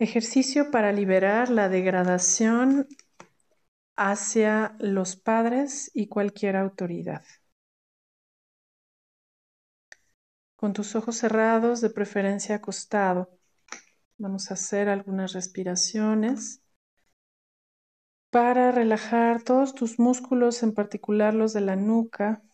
Ejercicio 0.00 0.70
para 0.70 0.92
liberar 0.92 1.50
la 1.50 1.68
degradación 1.68 2.86
hacia 3.96 4.76
los 4.78 5.16
padres 5.16 5.90
y 5.92 6.06
cualquier 6.06 6.54
autoridad. 6.54 7.24
Con 10.54 10.72
tus 10.72 10.94
ojos 10.94 11.16
cerrados, 11.16 11.80
de 11.80 11.90
preferencia 11.90 12.54
acostado, 12.54 13.28
vamos 14.18 14.52
a 14.52 14.54
hacer 14.54 14.88
algunas 14.88 15.32
respiraciones 15.32 16.62
para 18.30 18.70
relajar 18.70 19.42
todos 19.42 19.74
tus 19.74 19.98
músculos, 19.98 20.62
en 20.62 20.74
particular 20.74 21.34
los 21.34 21.52
de 21.52 21.62
la 21.62 21.74
nuca, 21.74 22.44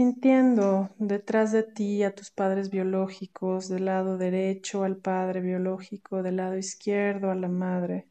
sintiendo 0.00 0.88
detrás 0.98 1.52
de 1.52 1.62
ti 1.62 2.02
a 2.04 2.14
tus 2.14 2.30
padres 2.30 2.70
biológicos, 2.70 3.68
del 3.68 3.84
lado 3.84 4.16
derecho 4.16 4.82
al 4.82 4.96
padre 4.96 5.42
biológico, 5.42 6.22
del 6.22 6.36
lado 6.36 6.56
izquierdo 6.56 7.30
a 7.30 7.34
la 7.34 7.48
madre, 7.48 8.08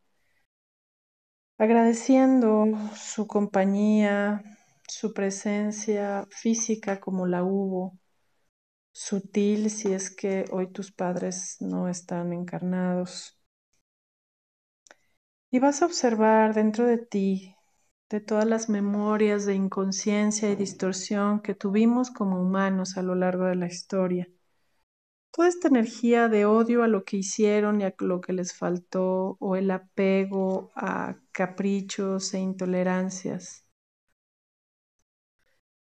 agradeciendo 1.57 2.67
su 2.95 3.25
compañía, 3.25 4.43
su 4.87 5.15
presencia 5.15 6.27
física 6.29 6.99
como 6.99 7.25
la 7.25 7.43
hubo, 7.43 7.97
sutil 8.91 9.71
si 9.71 9.91
es 9.91 10.15
que 10.15 10.45
hoy 10.51 10.67
tus 10.71 10.91
padres 10.91 11.57
no 11.59 11.89
están 11.89 12.33
encarnados. 12.33 13.35
Y 15.49 15.57
vas 15.57 15.81
a 15.81 15.87
observar 15.87 16.53
dentro 16.53 16.85
de 16.85 16.99
ti 16.99 17.55
de 18.09 18.19
todas 18.19 18.45
las 18.45 18.69
memorias 18.69 19.45
de 19.45 19.55
inconsciencia 19.55 20.49
y 20.49 20.55
distorsión 20.55 21.41
que 21.41 21.53
tuvimos 21.53 22.09
como 22.09 22.41
humanos 22.41 22.97
a 22.97 23.03
lo 23.03 23.15
largo 23.15 23.45
de 23.45 23.55
la 23.55 23.67
historia. 23.67 24.27
Toda 25.31 25.47
esta 25.47 25.67
energía 25.67 26.27
de 26.27 26.45
odio 26.45 26.83
a 26.83 26.87
lo 26.87 27.03
que 27.03 27.17
hicieron 27.17 27.81
y 27.81 27.83
a 27.83 27.93
lo 27.99 28.19
que 28.19 28.33
les 28.33 28.53
faltó, 28.53 29.37
o 29.39 29.55
el 29.55 29.69
apego 29.69 30.71
a 30.75 31.17
caprichos 31.31 32.33
e 32.33 32.39
intolerancias. 32.39 33.65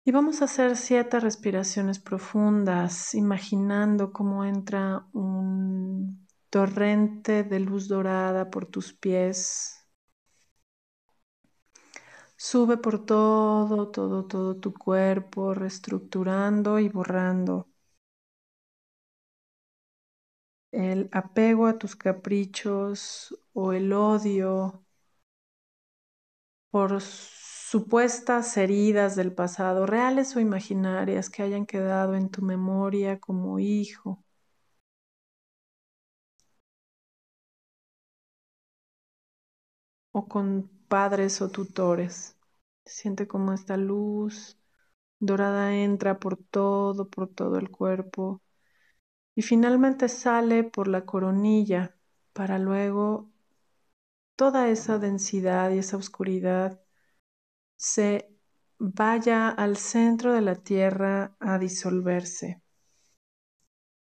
Y 0.05 0.11
vamos 0.11 0.41
a 0.41 0.45
hacer 0.45 0.77
siete 0.77 1.19
respiraciones 1.19 1.99
profundas, 1.99 3.13
imaginando 3.15 4.11
cómo 4.13 4.45
entra 4.45 5.07
un 5.13 6.25
torrente 6.49 7.43
de 7.43 7.59
luz 7.59 7.87
dorada 7.87 8.49
por 8.49 8.65
tus 8.65 8.93
pies, 8.93 9.82
Sube 12.47 12.77
por 12.77 13.05
todo, 13.05 13.87
todo, 13.89 14.25
todo 14.27 14.55
tu 14.57 14.71
cuerpo, 14.73 15.53
reestructurando 15.55 16.77
y 16.79 16.89
borrando 16.89 17.69
el 20.73 21.07
apego 21.13 21.67
a 21.67 21.77
tus 21.79 21.95
caprichos 21.95 23.33
o 23.53 23.71
el 23.73 23.93
odio 23.93 24.83
por 26.71 26.99
supuestas 27.01 28.57
heridas 28.57 29.15
del 29.15 29.31
pasado, 29.33 29.85
reales 29.85 30.35
o 30.35 30.39
imaginarias, 30.41 31.29
que 31.29 31.41
hayan 31.43 31.65
quedado 31.65 32.15
en 32.15 32.29
tu 32.29 32.41
memoria 32.41 33.19
como 33.19 33.59
hijo. 33.59 34.21
o 40.11 40.27
con 40.27 40.69
padres 40.93 41.41
o 41.41 41.49
tutores. 41.49 42.37
Siente 42.85 43.27
como 43.27 43.51
esta 43.53 43.77
luz 43.77 44.59
dorada 45.19 45.75
entra 45.75 46.19
por 46.19 46.37
todo, 46.37 47.09
por 47.09 47.29
todo 47.29 47.57
el 47.57 47.71
cuerpo 47.71 48.43
y 49.35 49.41
finalmente 49.41 50.07
sale 50.07 50.63
por 50.63 50.87
la 50.87 51.03
coronilla 51.05 51.95
para 52.33 52.59
luego 52.59 53.31
toda 54.35 54.69
esa 54.69 54.99
densidad 54.99 55.71
y 55.71 55.79
esa 55.79 55.97
oscuridad 55.97 56.79
se 57.75 58.29
vaya 58.77 59.49
al 59.49 59.77
centro 59.77 60.33
de 60.33 60.41
la 60.41 60.55
tierra 60.55 61.35
a 61.39 61.57
disolverse. 61.57 62.61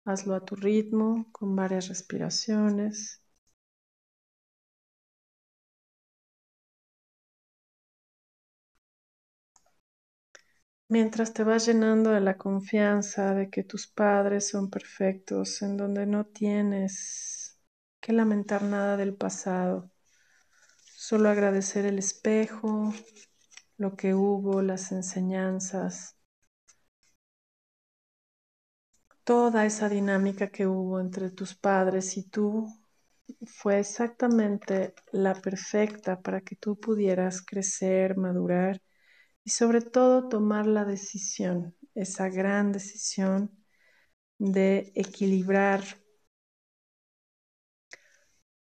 Hazlo 0.05 0.35
a 0.35 0.45
tu 0.45 0.57
ritmo 0.57 1.31
con 1.33 1.57
varias 1.57 1.89
respiraciones. 1.89 3.23
Mientras 10.89 11.33
te 11.33 11.43
vas 11.43 11.67
llenando 11.67 12.11
de 12.11 12.21
la 12.21 12.37
confianza 12.37 13.35
de 13.35 13.51
que 13.51 13.65
tus 13.65 13.89
padres 13.89 14.49
son 14.49 14.71
perfectos, 14.71 15.61
en 15.63 15.77
donde 15.77 16.07
no 16.07 16.27
tienes 16.27 17.59
que 18.01 18.13
lamentar 18.13 18.63
nada 18.63 18.97
del 18.97 19.15
pasado, 19.15 19.91
solo 20.95 21.29
agradecer 21.29 21.87
el 21.87 21.99
espejo, 21.99 22.95
lo 23.79 23.97
que 23.97 24.15
hubo, 24.15 24.63
las 24.63 24.93
enseñanzas, 24.93 26.17
toda 29.25 29.67
esa 29.67 29.89
dinámica 29.89 30.51
que 30.53 30.69
hubo 30.69 31.01
entre 31.01 31.31
tus 31.31 31.57
padres 31.57 32.17
y 32.17 32.23
tú 32.29 32.69
fue 33.45 33.81
exactamente 33.81 34.95
la 35.11 35.35
perfecta 35.35 36.23
para 36.23 36.43
que 36.43 36.55
tú 36.55 36.79
pudieras 36.79 37.43
crecer, 37.45 38.17
madurar 38.17 38.81
y 39.47 39.51
sobre 39.51 39.81
todo 39.81 40.29
tomar 40.29 40.67
la 40.67 40.85
decisión, 40.85 41.77
esa 41.95 42.29
gran 42.29 42.73
decisión 42.73 43.57
de 44.39 44.91
equilibrar 44.97 45.85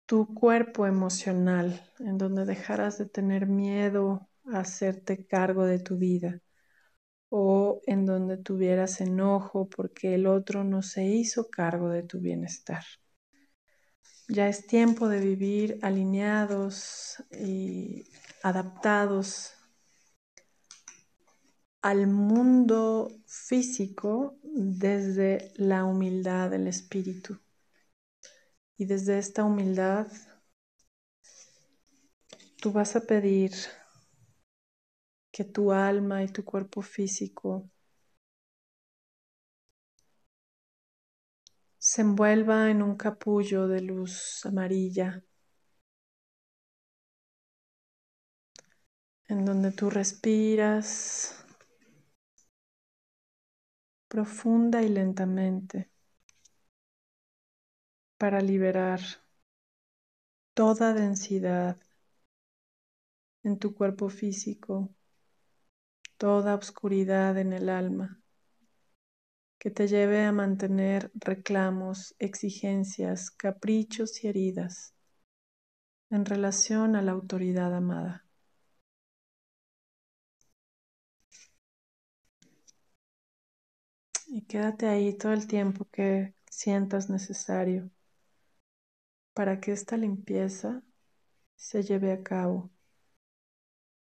tu 0.05 0.35
cuerpo 0.35 0.87
emocional, 0.87 1.91
en 2.01 2.19
donde 2.19 2.45
dejaras 2.45 2.99
de 2.99 3.07
tener 3.07 3.47
miedo 3.47 4.29
a 4.45 4.59
hacerte 4.61 5.27
cargo 5.27 5.65
de 5.65 5.79
tu 5.79 5.97
vida 5.97 6.43
o 7.31 7.81
en 7.87 8.05
donde 8.05 8.37
tuvieras 8.37 9.01
enojo 9.01 9.71
porque 9.71 10.15
el 10.15 10.27
otro 10.27 10.65
no 10.65 10.83
se 10.83 11.07
hizo 11.07 11.49
cargo 11.49 11.89
de 11.89 12.03
tu 12.03 12.21
bienestar. 12.21 12.85
Ya 14.29 14.49
es 14.49 14.67
tiempo 14.67 15.09
de 15.09 15.21
vivir 15.21 15.79
alineados 15.81 17.25
y 17.33 18.05
adaptados 18.43 19.55
al 21.83 22.07
mundo 22.07 23.09
físico 23.27 24.39
desde 24.43 25.53
la 25.57 25.85
humildad 25.85 26.51
del 26.51 26.67
espíritu. 26.67 27.39
Y 28.77 28.85
desde 28.87 29.19
esta 29.19 29.45
humildad 29.45 30.07
tú 32.61 32.73
vas 32.73 32.97
a 32.97 33.01
pedir 33.01 33.53
que 35.31 35.45
tu 35.45 35.73
alma 35.73 36.23
y 36.23 36.29
tu 36.29 36.45
cuerpo 36.45 36.83
físico 36.83 37.71
se 41.79 42.03
envuelva 42.03 42.71
en 42.71 42.83
un 42.83 42.97
capullo 42.97 43.69
de 43.69 43.81
luz 43.83 44.45
amarilla 44.45 45.23
en 49.29 49.45
donde 49.45 49.71
tú 49.73 49.91
respiras 49.91 51.38
profunda 54.09 54.83
y 54.83 54.89
lentamente 54.89 55.91
para 58.19 58.41
liberar 58.41 59.01
toda 60.55 60.93
densidad 60.93 61.77
en 63.45 63.59
tu 63.59 63.75
cuerpo 63.75 64.09
físico, 64.09 64.91
toda 66.17 66.55
oscuridad 66.55 67.39
en 67.39 67.53
el 67.53 67.69
alma 67.69 68.21
que 69.59 69.71
te 69.71 69.89
lleve 69.89 70.25
a 70.25 70.33
mantener 70.33 71.11
reclamos, 71.15 72.15
exigencias, 72.19 73.31
caprichos 73.31 74.23
y 74.23 74.29
heridas 74.29 74.95
en 76.11 76.25
relación 76.25 76.97
a 76.97 77.03
la 77.03 77.13
autoridad 77.13 77.75
amada. 77.75 78.28
Y 84.29 84.43
quédate 84.43 84.87
ahí 84.87 85.13
todo 85.19 85.33
el 85.33 85.49
tiempo 85.49 85.85
que 85.91 86.33
sientas 86.49 87.11
necesario 87.11 87.91
para 89.33 89.59
que 89.61 89.73
esta 89.73 89.97
limpieza 89.97 90.83
se 91.57 91.83
lleve 91.85 92.13
a 92.13 92.23
cabo 92.25 92.71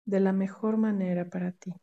de 0.05 0.19
la 0.19 0.31
mejor 0.31 0.77
manera 0.77 1.27
para 1.27 1.53
ti. 1.53 1.73